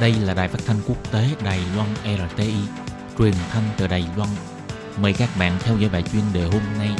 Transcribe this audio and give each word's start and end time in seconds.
Đây 0.00 0.14
là 0.24 0.34
đài 0.34 0.48
phát 0.48 0.58
thanh 0.66 0.76
quốc 0.88 1.12
tế 1.12 1.24
Đài 1.44 1.60
Loan 1.76 1.88
RTI, 2.04 2.54
truyền 3.18 3.32
thanh 3.50 3.62
từ 3.78 3.86
Đài 3.86 4.04
Loan. 4.16 4.28
Mời 5.00 5.14
các 5.18 5.28
bạn 5.38 5.52
theo 5.60 5.76
dõi 5.78 5.90
bài 5.92 6.02
chuyên 6.12 6.22
đề 6.34 6.42
hôm 6.42 6.62
nay. 6.78 6.90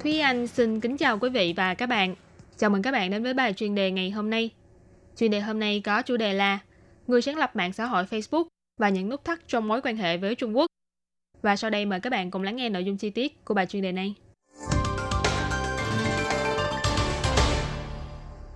Thúy 0.00 0.18
Anh 0.20 0.46
xin 0.46 0.80
kính 0.80 0.96
chào 0.96 1.18
quý 1.18 1.30
vị 1.30 1.54
và 1.56 1.74
các 1.74 1.86
bạn. 1.86 2.14
Chào 2.56 2.70
mừng 2.70 2.82
các 2.82 2.92
bạn 2.92 3.10
đến 3.10 3.22
với 3.22 3.34
bài 3.34 3.52
chuyên 3.52 3.74
đề 3.74 3.90
ngày 3.90 4.10
hôm 4.10 4.30
nay. 4.30 4.50
Chuyên 5.16 5.30
đề 5.30 5.40
hôm 5.40 5.60
nay 5.60 5.82
có 5.84 6.02
chủ 6.02 6.16
đề 6.16 6.32
là 6.32 6.58
Người 7.06 7.22
sáng 7.22 7.36
lập 7.36 7.56
mạng 7.56 7.72
xã 7.72 7.86
hội 7.86 8.04
Facebook 8.10 8.44
và 8.80 8.88
những 8.88 9.08
nút 9.08 9.24
thắt 9.24 9.38
trong 9.48 9.68
mối 9.68 9.80
quan 9.82 9.96
hệ 9.96 10.16
với 10.16 10.34
Trung 10.34 10.56
Quốc. 10.56 10.66
Và 11.46 11.56
sau 11.56 11.70
đây 11.70 11.86
mời 11.86 12.00
các 12.00 12.10
bạn 12.10 12.30
cùng 12.30 12.42
lắng 12.42 12.56
nghe 12.56 12.68
nội 12.68 12.84
dung 12.84 12.96
chi 12.96 13.10
tiết 13.10 13.44
của 13.44 13.54
bài 13.54 13.66
chuyên 13.66 13.82
đề 13.82 13.92
này. 13.92 14.14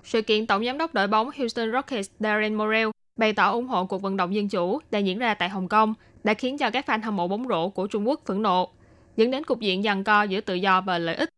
Sự 0.03 0.21
kiện 0.21 0.47
Tổng 0.47 0.65
giám 0.65 0.77
đốc 0.77 0.93
đội 0.93 1.07
bóng 1.07 1.29
Houston 1.37 1.71
Rockets 1.71 2.09
Darren 2.19 2.55
Morrell 2.55 2.89
bày 3.15 3.33
tỏ 3.33 3.51
ủng 3.51 3.67
hộ 3.67 3.85
cuộc 3.85 4.01
vận 4.01 4.17
động 4.17 4.35
dân 4.35 4.49
chủ 4.49 4.79
đang 4.91 5.07
diễn 5.07 5.19
ra 5.19 5.33
tại 5.33 5.49
Hồng 5.49 5.67
Kông 5.67 5.93
đã 6.23 6.33
khiến 6.33 6.57
cho 6.57 6.69
các 6.69 6.85
fan 6.89 7.01
hâm 7.03 7.15
mộ 7.15 7.27
bóng 7.27 7.47
rổ 7.47 7.69
của 7.69 7.87
Trung 7.87 8.07
Quốc 8.07 8.21
phẫn 8.25 8.41
nộ, 8.41 8.69
dẫn 9.15 9.31
đến 9.31 9.43
cục 9.43 9.59
diện 9.59 9.83
giằng 9.83 10.03
co 10.03 10.23
giữa 10.23 10.41
tự 10.41 10.53
do 10.53 10.81
và 10.81 10.97
lợi 10.97 11.15
ích. 11.15 11.29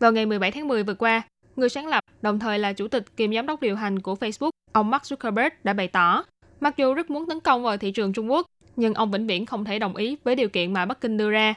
Vào 0.00 0.12
ngày 0.12 0.26
17 0.26 0.50
tháng 0.50 0.68
10 0.68 0.82
vừa 0.82 0.94
qua, 0.94 1.22
người 1.56 1.68
sáng 1.68 1.86
lập, 1.86 2.04
đồng 2.22 2.38
thời 2.38 2.58
là 2.58 2.72
chủ 2.72 2.88
tịch 2.88 3.16
kiêm 3.16 3.34
giám 3.34 3.46
đốc 3.46 3.60
điều 3.60 3.76
hành 3.76 3.98
của 3.98 4.14
Facebook, 4.14 4.50
ông 4.72 4.90
Mark 4.90 5.02
Zuckerberg 5.02 5.50
đã 5.64 5.72
bày 5.72 5.88
tỏ, 5.88 6.24
mặc 6.60 6.76
dù 6.76 6.94
rất 6.94 7.10
muốn 7.10 7.28
tấn 7.28 7.40
công 7.40 7.62
vào 7.62 7.76
thị 7.76 7.90
trường 7.90 8.12
Trung 8.12 8.30
Quốc, 8.30 8.46
nhưng 8.76 8.94
ông 8.94 9.10
vĩnh 9.10 9.26
viễn 9.26 9.46
không 9.46 9.64
thể 9.64 9.78
đồng 9.78 9.96
ý 9.96 10.16
với 10.24 10.34
điều 10.34 10.48
kiện 10.48 10.72
mà 10.72 10.86
Bắc 10.86 11.00
Kinh 11.00 11.16
đưa 11.16 11.30
ra. 11.30 11.54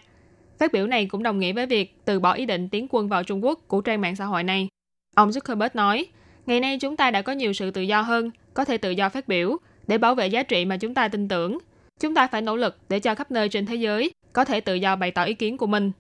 Phát 0.59 0.73
biểu 0.73 0.88
này 0.88 1.05
cũng 1.05 1.23
đồng 1.23 1.39
nghĩa 1.39 1.53
với 1.53 1.66
việc 1.66 1.95
từ 2.05 2.19
bỏ 2.19 2.33
ý 2.33 2.45
định 2.45 2.69
tiến 2.69 2.88
quân 2.89 3.07
vào 3.07 3.23
Trung 3.23 3.45
Quốc 3.45 3.59
của 3.67 3.81
trang 3.81 4.02
mạng 4.02 4.16
xã 4.16 4.25
hội 4.25 4.44
này. 4.44 4.67
Ông 5.16 5.29
Zuckerberg 5.29 5.69
nói, 5.73 6.05
ngày 6.45 6.59
nay 6.59 6.77
chúng 6.79 6.97
ta 6.97 7.11
đã 7.11 7.21
có 7.21 7.31
nhiều 7.31 7.53
sự 7.53 7.71
tự 7.71 7.81
do 7.81 8.02
hơn, 8.02 8.31
có 8.53 8.66
thể 8.66 8.77
tự 8.77 8.91
do 8.91 9.09
phát 9.09 9.27
biểu, 9.27 9.57
để 9.88 9.97
bảo 9.97 10.16
vệ 10.16 10.27
giá 10.27 10.44
trị 10.44 10.66
mà 10.66 10.77
chúng 10.77 10.94
ta 10.94 11.07
tin 11.07 11.27
tưởng. 11.27 11.57
Chúng 11.99 12.16
ta 12.16 12.27
phải 12.27 12.41
nỗ 12.41 12.55
lực 12.55 12.77
để 12.89 12.99
cho 12.99 13.16
khắp 13.16 13.31
nơi 13.31 13.49
trên 13.49 13.66
thế 13.66 13.75
giới 13.75 14.11
có 14.33 14.45
thể 14.45 14.61
tự 14.61 14.73
do 14.73 14.95
bày 14.95 15.11
tỏ 15.11 15.23
ý 15.23 15.33
kiến 15.33 15.57
của 15.57 15.67
mình. 15.67 15.91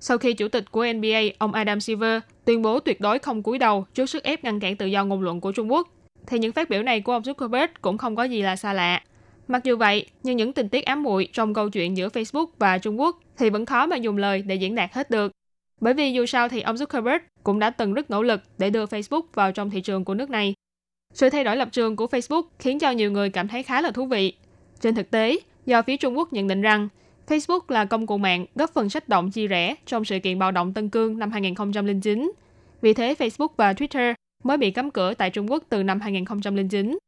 Sau 0.00 0.18
khi 0.18 0.32
chủ 0.32 0.48
tịch 0.48 0.70
của 0.70 0.86
NBA, 0.94 1.20
ông 1.38 1.52
Adam 1.52 1.80
Silver, 1.80 2.20
tuyên 2.44 2.62
bố 2.62 2.80
tuyệt 2.80 3.00
đối 3.00 3.18
không 3.18 3.42
cúi 3.42 3.58
đầu 3.58 3.86
trước 3.94 4.10
sức 4.10 4.22
ép 4.22 4.44
ngăn 4.44 4.60
cản 4.60 4.76
tự 4.76 4.86
do 4.86 5.04
ngôn 5.04 5.22
luận 5.22 5.40
của 5.40 5.52
Trung 5.52 5.72
Quốc, 5.72 5.88
thì 6.26 6.38
những 6.38 6.52
phát 6.52 6.70
biểu 6.70 6.82
này 6.82 7.00
của 7.00 7.12
ông 7.12 7.22
Zuckerberg 7.22 7.68
cũng 7.80 7.98
không 7.98 8.16
có 8.16 8.24
gì 8.24 8.42
là 8.42 8.56
xa 8.56 8.72
lạ. 8.72 9.02
Mặc 9.50 9.64
dù 9.64 9.76
vậy, 9.76 10.06
nhưng 10.22 10.36
những 10.36 10.52
tình 10.52 10.68
tiết 10.68 10.84
ám 10.84 11.02
muội 11.02 11.28
trong 11.32 11.54
câu 11.54 11.70
chuyện 11.70 11.96
giữa 11.96 12.08
Facebook 12.08 12.46
và 12.58 12.78
Trung 12.78 13.00
Quốc 13.00 13.20
thì 13.38 13.50
vẫn 13.50 13.66
khó 13.66 13.86
mà 13.86 13.96
dùng 13.96 14.16
lời 14.16 14.42
để 14.42 14.54
diễn 14.54 14.74
đạt 14.74 14.92
hết 14.92 15.10
được. 15.10 15.32
Bởi 15.80 15.94
vì 15.94 16.12
dù 16.12 16.26
sao 16.26 16.48
thì 16.48 16.60
ông 16.60 16.76
Zuckerberg 16.76 17.18
cũng 17.44 17.58
đã 17.58 17.70
từng 17.70 17.94
rất 17.94 18.10
nỗ 18.10 18.22
lực 18.22 18.40
để 18.58 18.70
đưa 18.70 18.84
Facebook 18.84 19.22
vào 19.34 19.52
trong 19.52 19.70
thị 19.70 19.80
trường 19.80 20.04
của 20.04 20.14
nước 20.14 20.30
này. 20.30 20.54
Sự 21.14 21.30
thay 21.30 21.44
đổi 21.44 21.56
lập 21.56 21.68
trường 21.72 21.96
của 21.96 22.06
Facebook 22.06 22.42
khiến 22.58 22.78
cho 22.78 22.90
nhiều 22.90 23.10
người 23.10 23.30
cảm 23.30 23.48
thấy 23.48 23.62
khá 23.62 23.80
là 23.80 23.90
thú 23.90 24.06
vị. 24.06 24.32
Trên 24.80 24.94
thực 24.94 25.10
tế, 25.10 25.36
do 25.66 25.82
phía 25.82 25.96
Trung 25.96 26.18
Quốc 26.18 26.32
nhận 26.32 26.48
định 26.48 26.62
rằng 26.62 26.88
Facebook 27.26 27.60
là 27.68 27.84
công 27.84 28.06
cụ 28.06 28.18
mạng 28.18 28.46
góp 28.54 28.70
phần 28.74 28.90
sách 28.90 29.08
động 29.08 29.30
chia 29.30 29.46
rẽ 29.46 29.74
trong 29.86 30.04
sự 30.04 30.18
kiện 30.18 30.38
bạo 30.38 30.52
động 30.52 30.74
Tân 30.74 30.88
Cương 30.88 31.18
năm 31.18 31.30
2009. 31.30 32.32
Vì 32.82 32.94
thế, 32.94 33.14
Facebook 33.18 33.48
và 33.56 33.72
Twitter 33.72 34.14
mới 34.44 34.56
bị 34.56 34.70
cấm 34.70 34.90
cửa 34.90 35.14
tại 35.14 35.30
Trung 35.30 35.50
Quốc 35.50 35.64
từ 35.68 35.82
năm 35.82 36.00
2009. 36.00 36.98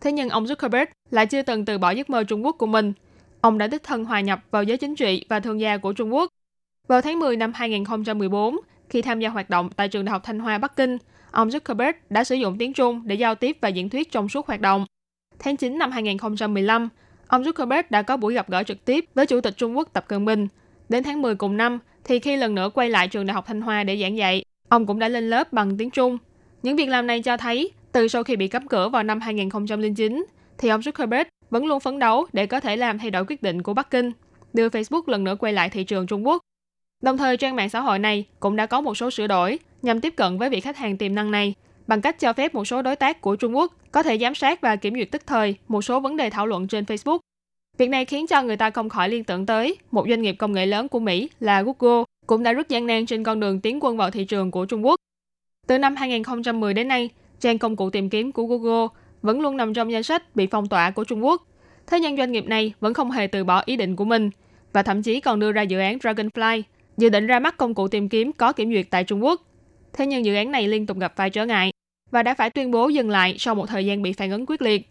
Thế 0.00 0.12
nhưng 0.12 0.28
ông 0.28 0.44
Zuckerberg 0.44 0.86
lại 1.10 1.26
chưa 1.26 1.42
từng 1.42 1.64
từ 1.64 1.78
bỏ 1.78 1.90
giấc 1.90 2.10
mơ 2.10 2.24
Trung 2.24 2.44
Quốc 2.44 2.56
của 2.58 2.66
mình. 2.66 2.92
Ông 3.40 3.58
đã 3.58 3.66
đích 3.66 3.82
thân 3.82 4.04
hòa 4.04 4.20
nhập 4.20 4.40
vào 4.50 4.62
giới 4.62 4.76
chính 4.76 4.96
trị 4.96 5.24
và 5.28 5.40
thương 5.40 5.60
gia 5.60 5.76
của 5.76 5.92
Trung 5.92 6.14
Quốc. 6.14 6.30
Vào 6.88 7.00
tháng 7.00 7.18
10 7.18 7.36
năm 7.36 7.52
2014, 7.54 8.56
khi 8.88 9.02
tham 9.02 9.20
gia 9.20 9.28
hoạt 9.28 9.50
động 9.50 9.70
tại 9.76 9.88
trường 9.88 10.04
Đại 10.04 10.10
học 10.10 10.22
Thanh 10.24 10.38
Hoa 10.38 10.58
Bắc 10.58 10.76
Kinh, 10.76 10.98
ông 11.30 11.48
Zuckerberg 11.48 11.92
đã 12.10 12.24
sử 12.24 12.34
dụng 12.34 12.58
tiếng 12.58 12.72
Trung 12.72 13.02
để 13.04 13.14
giao 13.14 13.34
tiếp 13.34 13.58
và 13.60 13.68
diễn 13.68 13.88
thuyết 13.88 14.10
trong 14.12 14.28
suốt 14.28 14.46
hoạt 14.46 14.60
động. 14.60 14.86
Tháng 15.38 15.56
9 15.56 15.78
năm 15.78 15.90
2015, 15.90 16.88
ông 17.28 17.42
Zuckerberg 17.42 17.82
đã 17.90 18.02
có 18.02 18.16
buổi 18.16 18.34
gặp 18.34 18.50
gỡ 18.50 18.62
trực 18.62 18.84
tiếp 18.84 19.04
với 19.14 19.26
Chủ 19.26 19.40
tịch 19.40 19.56
Trung 19.56 19.76
Quốc 19.76 19.88
Tập 19.92 20.04
Cận 20.08 20.24
Bình. 20.24 20.48
Đến 20.88 21.02
tháng 21.02 21.22
10 21.22 21.34
cùng 21.34 21.56
năm, 21.56 21.78
thì 22.04 22.18
khi 22.18 22.36
lần 22.36 22.54
nữa 22.54 22.70
quay 22.74 22.90
lại 22.90 23.08
trường 23.08 23.26
Đại 23.26 23.34
học 23.34 23.46
Thanh 23.46 23.60
Hoa 23.60 23.84
để 23.84 23.96
giảng 24.02 24.16
dạy, 24.16 24.44
ông 24.68 24.86
cũng 24.86 24.98
đã 24.98 25.08
lên 25.08 25.30
lớp 25.30 25.52
bằng 25.52 25.76
tiếng 25.78 25.90
Trung. 25.90 26.18
Những 26.62 26.76
việc 26.76 26.88
làm 26.88 27.06
này 27.06 27.22
cho 27.22 27.36
thấy, 27.36 27.70
từ 27.92 28.08
sau 28.08 28.24
khi 28.24 28.36
bị 28.36 28.48
cấm 28.48 28.68
cửa 28.68 28.88
vào 28.88 29.02
năm 29.02 29.20
2009, 29.20 30.24
thì 30.58 30.68
ông 30.68 30.80
Zuckerberg 30.80 31.24
vẫn 31.50 31.66
luôn 31.66 31.80
phấn 31.80 31.98
đấu 31.98 32.26
để 32.32 32.46
có 32.46 32.60
thể 32.60 32.76
làm 32.76 32.98
thay 32.98 33.10
đổi 33.10 33.24
quyết 33.28 33.42
định 33.42 33.62
của 33.62 33.74
Bắc 33.74 33.90
Kinh, 33.90 34.12
đưa 34.52 34.68
Facebook 34.68 35.02
lần 35.06 35.24
nữa 35.24 35.36
quay 35.38 35.52
lại 35.52 35.70
thị 35.70 35.84
trường 35.84 36.06
Trung 36.06 36.26
Quốc. 36.26 36.42
Đồng 37.02 37.18
thời, 37.18 37.36
trang 37.36 37.56
mạng 37.56 37.68
xã 37.68 37.80
hội 37.80 37.98
này 37.98 38.24
cũng 38.40 38.56
đã 38.56 38.66
có 38.66 38.80
một 38.80 38.94
số 38.94 39.10
sửa 39.10 39.26
đổi 39.26 39.58
nhằm 39.82 40.00
tiếp 40.00 40.14
cận 40.16 40.38
với 40.38 40.50
vị 40.50 40.60
khách 40.60 40.76
hàng 40.76 40.96
tiềm 40.96 41.14
năng 41.14 41.30
này 41.30 41.54
bằng 41.86 42.00
cách 42.00 42.20
cho 42.20 42.32
phép 42.32 42.54
một 42.54 42.64
số 42.64 42.82
đối 42.82 42.96
tác 42.96 43.20
của 43.20 43.36
Trung 43.36 43.56
Quốc 43.56 43.74
có 43.92 44.02
thể 44.02 44.18
giám 44.18 44.34
sát 44.34 44.60
và 44.60 44.76
kiểm 44.76 44.94
duyệt 44.94 45.10
tức 45.10 45.26
thời 45.26 45.54
một 45.68 45.82
số 45.82 46.00
vấn 46.00 46.16
đề 46.16 46.30
thảo 46.30 46.46
luận 46.46 46.68
trên 46.68 46.84
Facebook. 46.84 47.18
Việc 47.78 47.88
này 47.88 48.04
khiến 48.04 48.26
cho 48.26 48.42
người 48.42 48.56
ta 48.56 48.70
không 48.70 48.88
khỏi 48.88 49.08
liên 49.08 49.24
tưởng 49.24 49.46
tới 49.46 49.76
một 49.90 50.06
doanh 50.08 50.22
nghiệp 50.22 50.32
công 50.38 50.52
nghệ 50.52 50.66
lớn 50.66 50.88
của 50.88 50.98
Mỹ 50.98 51.28
là 51.40 51.62
Google 51.62 52.04
cũng 52.26 52.42
đã 52.42 52.52
rất 52.52 52.68
gian 52.68 52.86
nan 52.86 53.06
trên 53.06 53.24
con 53.24 53.40
đường 53.40 53.60
tiến 53.60 53.78
quân 53.82 53.96
vào 53.96 54.10
thị 54.10 54.24
trường 54.24 54.50
của 54.50 54.66
Trung 54.66 54.86
Quốc. 54.86 54.96
Từ 55.66 55.78
năm 55.78 55.96
2010 55.96 56.74
đến 56.74 56.88
nay, 56.88 57.10
trang 57.40 57.58
công 57.58 57.76
cụ 57.76 57.90
tìm 57.90 58.10
kiếm 58.10 58.32
của 58.32 58.46
Google 58.46 58.86
vẫn 59.22 59.40
luôn 59.40 59.56
nằm 59.56 59.74
trong 59.74 59.92
danh 59.92 60.02
sách 60.02 60.36
bị 60.36 60.46
phong 60.46 60.68
tỏa 60.68 60.90
của 60.90 61.04
Trung 61.04 61.24
Quốc. 61.24 61.42
Thế 61.86 62.00
nhưng 62.00 62.16
doanh 62.16 62.32
nghiệp 62.32 62.46
này 62.46 62.72
vẫn 62.80 62.94
không 62.94 63.10
hề 63.10 63.26
từ 63.26 63.44
bỏ 63.44 63.62
ý 63.66 63.76
định 63.76 63.96
của 63.96 64.04
mình 64.04 64.30
và 64.72 64.82
thậm 64.82 65.02
chí 65.02 65.20
còn 65.20 65.40
đưa 65.40 65.52
ra 65.52 65.62
dự 65.62 65.78
án 65.78 65.98
Dragonfly, 65.98 66.62
dự 66.96 67.08
định 67.08 67.26
ra 67.26 67.38
mắt 67.38 67.56
công 67.56 67.74
cụ 67.74 67.88
tìm 67.88 68.08
kiếm 68.08 68.32
có 68.32 68.52
kiểm 68.52 68.72
duyệt 68.72 68.86
tại 68.90 69.04
Trung 69.04 69.24
Quốc. 69.24 69.42
Thế 69.92 70.06
nhưng 70.06 70.24
dự 70.24 70.34
án 70.34 70.52
này 70.52 70.68
liên 70.68 70.86
tục 70.86 70.98
gặp 70.98 71.12
phải 71.16 71.30
trở 71.30 71.46
ngại 71.46 71.72
và 72.10 72.22
đã 72.22 72.34
phải 72.34 72.50
tuyên 72.50 72.70
bố 72.70 72.88
dừng 72.88 73.10
lại 73.10 73.36
sau 73.38 73.54
một 73.54 73.66
thời 73.66 73.86
gian 73.86 74.02
bị 74.02 74.12
phản 74.12 74.30
ứng 74.30 74.46
quyết 74.46 74.62
liệt. 74.62 74.88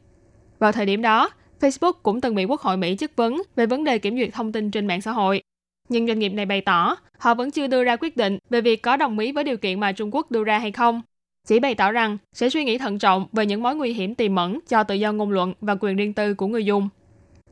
Vào 0.60 0.72
thời 0.72 0.86
điểm 0.86 1.02
đó, 1.02 1.30
Facebook 1.60 1.94
cũng 2.04 2.22
từng 2.22 2.36
bị 2.36 2.46
Quốc 2.46 2.62
hội 2.62 2.78
Mỹ 2.78 2.96
chất 2.96 3.16
vấn 3.16 3.42
về 3.56 3.66
vấn 3.66 3.84
đề 3.84 3.98
kiểm 3.98 4.18
duyệt 4.18 4.30
thông 4.34 4.52
tin 4.52 4.72
trên 4.72 4.88
mạng 4.88 5.02
xã 5.02 5.12
hội. 5.12 5.42
Nhưng 5.90 6.08
doanh 6.08 6.20
nghiệp 6.20 6.30
này 6.30 6.46
bày 6.46 6.62
tỏ 6.62 6.96
họ 7.18 7.34
vẫn 7.34 7.52
chưa 7.52 7.68
đưa 7.68 7.84
ra 7.84 7.96
quyết 7.96 8.18
định 8.18 8.38
về 8.50 8.62
việc 8.62 8.82
có 8.82 8.98
đồng 8.98 9.20
ý 9.20 9.32
với 9.32 9.44
điều 9.44 9.58
kiện 9.58 9.80
mà 9.80 9.92
Trung 9.92 10.16
Quốc 10.16 10.32
đưa 10.32 10.44
ra 10.44 10.60
hay 10.60 10.72
không. 10.72 11.02
Chỉ 11.48 11.60
bày 11.60 11.76
tỏ 11.76 11.92
rằng 11.92 12.18
sẽ 12.34 12.50
suy 12.50 12.64
nghĩ 12.64 12.78
thận 12.78 13.00
trọng 13.00 13.28
về 13.32 13.46
những 13.46 13.64
mối 13.64 13.76
nguy 13.76 13.94
hiểm 13.94 14.16
tiềm 14.16 14.36
ẩn 14.36 14.60
cho 14.68 14.84
tự 14.84 14.96
do 14.96 15.12
ngôn 15.12 15.32
luận 15.32 15.54
và 15.62 15.76
quyền 15.80 15.96
riêng 15.96 16.14
tư 16.14 16.34
của 16.34 16.48
người 16.48 16.66
dùng. 16.66 16.90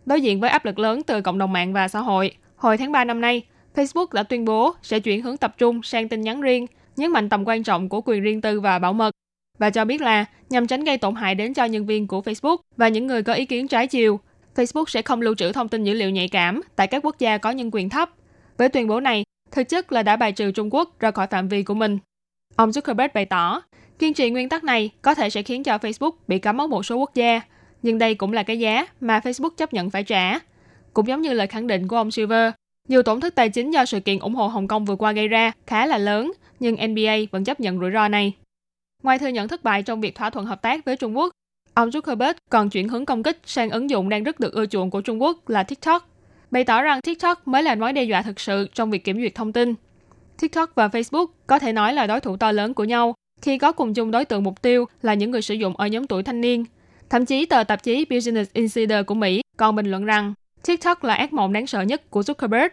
Đối 0.06 0.22
diện 0.22 0.40
với 0.40 0.50
áp 0.50 0.66
lực 0.66 0.80
lớn 0.80 1.04
từ 1.04 1.22
cộng 1.22 1.38
đồng 1.38 1.54
mạng 1.54 1.74
và 1.74 1.88
xã 1.88 2.00
hội, 2.00 2.32
hồi 2.56 2.78
tháng 2.78 2.92
3 2.92 3.04
năm 3.04 3.22
nay, 3.22 3.42
Facebook 3.76 4.08
đã 4.14 4.24
tuyên 4.24 4.46
bố 4.46 4.74
sẽ 4.82 5.00
chuyển 5.00 5.22
hướng 5.22 5.38
tập 5.38 5.56
trung 5.58 5.84
sang 5.84 6.10
tin 6.10 6.22
nhắn 6.22 6.42
riêng, 6.42 6.68
nhấn 6.96 7.12
mạnh 7.12 7.30
tầm 7.30 7.48
quan 7.48 7.64
trọng 7.64 7.90
của 7.90 8.02
quyền 8.02 8.24
riêng 8.24 8.42
tư 8.42 8.62
và 8.62 8.80
bảo 8.80 8.94
mật 8.94 9.12
và 9.58 9.70
cho 9.70 9.86
biết 9.86 10.02
là 10.02 10.26
nhằm 10.50 10.68
tránh 10.68 10.84
gây 10.84 10.98
tổn 10.98 11.16
hại 11.16 11.36
đến 11.36 11.54
cho 11.54 11.66
nhân 11.66 11.86
viên 11.86 12.08
của 12.08 12.22
Facebook 12.22 12.58
và 12.78 12.88
những 12.88 13.08
người 13.08 13.24
có 13.24 13.34
ý 13.34 13.46
kiến 13.46 13.68
trái 13.68 13.88
chiều, 13.88 14.20
Facebook 14.56 14.86
sẽ 14.88 15.02
không 15.02 15.22
lưu 15.22 15.36
trữ 15.36 15.52
thông 15.52 15.70
tin 15.70 15.84
dữ 15.84 15.94
liệu 15.94 16.10
nhạy 16.10 16.28
cảm 16.28 16.62
tại 16.76 16.88
các 16.88 17.06
quốc 17.06 17.20
gia 17.20 17.38
có 17.38 17.52
nhân 17.52 17.70
quyền 17.74 17.90
thấp. 17.90 18.10
Với 18.58 18.70
tuyên 18.70 18.88
bố 18.88 19.00
này, 19.00 19.24
thực 19.52 19.70
chất 19.70 19.92
là 19.92 20.04
đã 20.04 20.16
bài 20.16 20.32
trừ 20.32 20.52
Trung 20.52 20.74
Quốc 20.74 21.00
ra 21.00 21.12
khỏi 21.12 21.28
phạm 21.28 21.48
vi 21.48 21.64
của 21.64 21.74
mình. 21.74 21.98
Ông 22.56 22.70
Zuckerberg 22.70 23.10
bày 23.14 23.26
tỏ, 23.26 23.62
kiên 24.00 24.14
trì 24.14 24.30
nguyên 24.30 24.50
tắc 24.50 24.64
này 24.64 24.90
có 25.02 25.16
thể 25.16 25.30
sẽ 25.30 25.44
khiến 25.44 25.64
cho 25.64 25.78
Facebook 25.78 26.12
bị 26.28 26.40
cấm 26.40 26.62
ở 26.62 26.68
một 26.68 26.86
số 26.86 26.96
quốc 26.96 27.16
gia, 27.16 27.42
nhưng 27.82 27.98
đây 27.98 28.16
cũng 28.16 28.34
là 28.34 28.44
cái 28.44 28.60
giá 28.60 28.88
mà 29.02 29.20
Facebook 29.20 29.50
chấp 29.58 29.74
nhận 29.74 29.90
phải 29.90 30.04
trả. 30.04 30.40
Cũng 30.94 31.08
giống 31.08 31.22
như 31.22 31.34
lời 31.34 31.48
khẳng 31.48 31.68
định 31.68 31.88
của 31.88 31.96
ông 31.96 32.12
Silver, 32.12 32.52
dù 32.88 33.02
tổn 33.02 33.20
thất 33.22 33.36
tài 33.36 33.50
chính 33.50 33.72
do 33.72 33.86
sự 33.86 34.00
kiện 34.00 34.20
ủng 34.20 34.36
hộ 34.36 34.48
Hồng 34.48 34.68
Kông 34.68 34.86
vừa 34.86 34.96
qua 34.96 35.12
gây 35.12 35.28
ra 35.28 35.52
khá 35.68 35.86
là 35.86 35.98
lớn, 35.98 36.32
nhưng 36.60 36.76
NBA 36.76 37.16
vẫn 37.32 37.44
chấp 37.44 37.60
nhận 37.60 37.80
rủi 37.80 37.92
ro 37.92 38.08
này. 38.08 38.34
Ngoài 39.04 39.20
thừa 39.20 39.28
nhận 39.28 39.48
thất 39.48 39.64
bại 39.64 39.84
trong 39.84 40.02
việc 40.02 40.16
thỏa 40.16 40.30
thuận 40.30 40.46
hợp 40.46 40.62
tác 40.62 40.86
với 40.86 40.98
Trung 40.98 41.18
Quốc, 41.18 41.32
ông 41.74 41.90
Zuckerberg 41.90 42.34
còn 42.50 42.70
chuyển 42.70 42.90
hướng 42.90 43.06
công 43.06 43.24
kích 43.24 43.40
sang 43.46 43.70
ứng 43.70 43.90
dụng 43.90 44.10
đang 44.10 44.24
rất 44.24 44.40
được 44.40 44.54
ưa 44.54 44.66
chuộng 44.66 44.90
của 44.90 45.02
Trung 45.02 45.22
Quốc 45.22 45.50
là 45.50 45.64
TikTok, 45.64 46.10
bày 46.52 46.64
tỏ 46.64 46.82
rằng 46.82 47.02
TikTok 47.02 47.48
mới 47.48 47.64
là 47.64 47.76
mối 47.76 47.94
đe 47.94 48.04
dọa 48.04 48.22
thực 48.22 48.40
sự 48.40 48.68
trong 48.74 48.92
việc 48.92 49.04
kiểm 49.04 49.20
duyệt 49.20 49.36
thông 49.36 49.54
tin. 49.54 49.74
TikTok 50.40 50.76
và 50.76 50.88
Facebook 50.88 51.28
có 51.48 51.60
thể 51.60 51.74
nói 51.74 51.94
là 51.94 52.08
đối 52.08 52.20
thủ 52.20 52.38
to 52.38 52.52
lớn 52.52 52.74
của 52.74 52.84
nhau 52.84 53.16
khi 53.46 53.58
có 53.58 53.72
cùng 53.72 53.94
chung 53.94 54.12
đối 54.12 54.26
tượng 54.26 54.44
mục 54.44 54.62
tiêu 54.62 54.86
là 55.02 55.14
những 55.14 55.32
người 55.32 55.42
sử 55.42 55.54
dụng 55.54 55.78
ở 55.78 55.88
nhóm 55.88 56.08
tuổi 56.08 56.24
thanh 56.24 56.42
niên. 56.42 56.66
Thậm 57.10 57.26
chí 57.26 57.46
tờ 57.46 57.64
tạp 57.64 57.84
chí 57.84 58.06
Business 58.10 58.54
Insider 58.54 59.06
của 59.06 59.16
Mỹ 59.16 59.42
còn 59.58 59.76
bình 59.76 59.92
luận 59.92 60.06
rằng 60.06 60.34
TikTok 60.66 61.04
là 61.04 61.14
ác 61.14 61.34
mộng 61.34 61.54
đáng 61.54 61.68
sợ 61.68 61.82
nhất 61.82 62.10
của 62.10 62.22
Zuckerberg. 62.22 62.70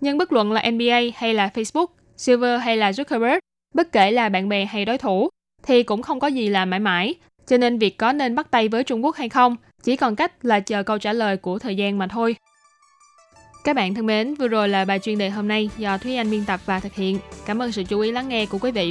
Nhưng 0.00 0.18
bất 0.18 0.32
luận 0.32 0.52
là 0.52 0.70
NBA 0.70 1.00
hay 1.14 1.34
là 1.34 1.50
Facebook, 1.54 1.86
Silver 2.16 2.60
hay 2.60 2.76
là 2.76 2.90
Zuckerberg, 2.90 3.38
bất 3.74 3.92
kể 3.92 4.10
là 4.10 4.28
bạn 4.28 4.48
bè 4.48 4.64
hay 4.64 4.84
đối 4.84 4.98
thủ, 4.98 5.28
thì 5.62 5.82
cũng 5.82 6.02
không 6.02 6.20
có 6.20 6.26
gì 6.26 6.48
là 6.48 6.64
mãi 6.64 6.80
mãi. 6.80 7.14
Cho 7.46 7.56
nên 7.56 7.78
việc 7.78 7.98
có 7.98 8.12
nên 8.12 8.34
bắt 8.34 8.50
tay 8.50 8.68
với 8.68 8.84
Trung 8.84 9.04
Quốc 9.04 9.16
hay 9.16 9.28
không, 9.28 9.56
chỉ 9.82 9.96
còn 9.96 10.16
cách 10.16 10.44
là 10.44 10.60
chờ 10.60 10.82
câu 10.82 10.98
trả 10.98 11.12
lời 11.12 11.36
của 11.36 11.58
thời 11.58 11.76
gian 11.76 11.98
mà 11.98 12.06
thôi. 12.06 12.36
Các 13.64 13.76
bạn 13.76 13.94
thân 13.94 14.06
mến, 14.06 14.34
vừa 14.34 14.48
rồi 14.48 14.68
là 14.68 14.84
bài 14.84 14.98
chuyên 14.98 15.18
đề 15.18 15.30
hôm 15.30 15.48
nay 15.48 15.70
do 15.78 15.98
Thúy 15.98 16.16
Anh 16.16 16.30
biên 16.30 16.44
tập 16.44 16.60
và 16.66 16.80
thực 16.80 16.94
hiện. 16.94 17.18
Cảm 17.46 17.62
ơn 17.62 17.72
sự 17.72 17.84
chú 17.84 18.00
ý 18.00 18.12
lắng 18.12 18.28
nghe 18.28 18.46
của 18.46 18.58
quý 18.58 18.70
vị 18.70 18.90